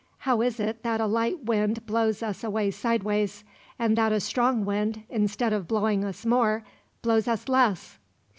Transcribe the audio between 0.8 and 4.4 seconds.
that a light wind blows us away sideways; and that a